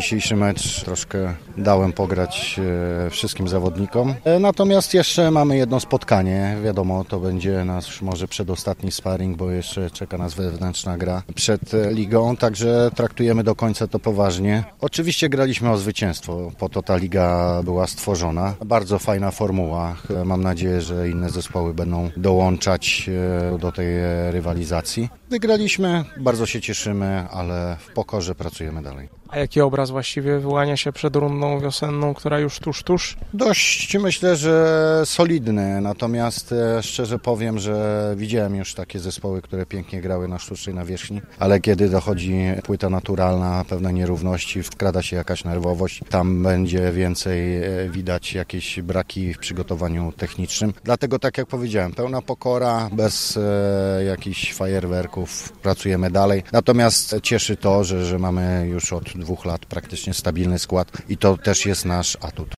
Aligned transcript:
Dzisiejszy 0.00 0.36
mecz 0.36 0.84
troszkę 0.84 1.34
dałem 1.58 1.92
pograć 1.92 2.60
e, 3.06 3.10
wszystkim 3.10 3.48
zawodnikom. 3.48 4.14
E, 4.24 4.38
Natomiast 4.38 4.94
jeszcze 4.94 5.30
mamy 5.30 5.56
jedno 5.56 5.80
spotkanie. 5.80 6.56
Wiadomo, 6.64 7.04
to 7.04 7.20
będzie 7.20 7.64
nasz 7.64 8.02
może 8.02 8.28
przedostatni 8.28 8.92
sparring, 8.92 9.36
bo 9.36 9.50
jeszcze 9.50 9.90
czeka 9.90 10.18
nas 10.18 10.34
wewnętrzna 10.34 10.98
gra 10.98 11.22
przed 11.34 11.60
ligą, 11.90 12.36
także 12.36 12.90
traktujemy 12.94 13.44
do 13.44 13.54
końca 13.54 13.86
to 13.86 13.98
poważnie. 13.98 14.64
Oczywiście 14.80 15.28
graliśmy 15.28 15.70
o 15.70 15.78
zwycięstwo, 15.78 16.52
po 16.58 16.68
to 16.68 16.82
ta 16.82 16.96
liga 16.96 17.60
była 17.64 17.86
stworzona. 17.86 18.54
Bardzo 18.64 18.98
fajna 18.98 19.30
formuła. 19.30 19.96
E, 20.20 20.24
Mam 20.24 20.42
nadzieję, 20.42 20.80
że 20.80 21.08
inne 21.08 21.30
zespoły 21.30 21.74
będą 21.74 22.10
dołączać 22.16 23.10
do 23.58 23.72
tej 23.72 23.86
rywalizacji. 24.30 25.08
Wygraliśmy, 25.30 26.04
bardzo 26.20 26.46
się 26.46 26.60
cieszymy, 26.60 27.24
ale 27.32 27.76
w 27.80 27.92
pokorze 27.92 28.34
pracujemy 28.34 28.82
dalej. 28.82 29.19
A 29.30 29.38
jaki 29.38 29.60
obraz 29.60 29.90
właściwie 29.90 30.38
wyłania 30.38 30.76
się 30.76 30.92
przed 30.92 31.16
rundą 31.16 31.60
wiosenną, 31.60 32.14
która 32.14 32.38
już 32.38 32.58
tuż, 32.58 32.82
tuż? 32.82 33.16
Dość 33.34 33.98
myślę, 33.98 34.36
że 34.36 35.02
solidny, 35.04 35.80
natomiast 35.80 36.52
e, 36.52 36.82
szczerze 36.82 37.18
powiem, 37.18 37.58
że 37.58 38.14
widziałem 38.16 38.56
już 38.56 38.74
takie 38.74 38.98
zespoły, 38.98 39.42
które 39.42 39.66
pięknie 39.66 40.00
grały 40.00 40.28
na 40.28 40.38
sztucznej 40.38 40.74
nawierzchni, 40.74 41.20
ale 41.38 41.60
kiedy 41.60 41.88
dochodzi 41.88 42.40
płyta 42.64 42.90
naturalna, 42.90 43.64
pewne 43.68 43.92
nierówności, 43.92 44.62
wkrada 44.62 45.02
się 45.02 45.16
jakaś 45.16 45.44
nerwowość, 45.44 46.00
tam 46.10 46.42
będzie 46.42 46.92
więcej 46.92 47.56
e, 47.56 47.88
widać 47.88 48.34
jakieś 48.34 48.80
braki 48.80 49.34
w 49.34 49.38
przygotowaniu 49.38 50.12
technicznym. 50.16 50.72
Dlatego 50.84 51.18
tak 51.18 51.38
jak 51.38 51.46
powiedziałem, 51.46 51.92
pełna 51.92 52.22
pokora, 52.22 52.88
bez 52.92 53.36
e, 53.36 54.04
jakichś 54.04 54.54
fajerwerków, 54.54 55.52
pracujemy 55.52 56.10
dalej. 56.10 56.42
Natomiast 56.52 57.16
cieszy 57.22 57.56
to, 57.56 57.84
że, 57.84 58.04
że 58.04 58.18
mamy 58.18 58.66
już 58.70 58.92
od 58.92 59.19
dwóch 59.20 59.44
lat 59.44 59.66
praktycznie 59.66 60.14
stabilny 60.14 60.58
skład 60.58 60.92
i 61.08 61.16
to 61.16 61.36
też 61.36 61.66
jest 61.66 61.84
nasz 61.84 62.16
atut. 62.20 62.48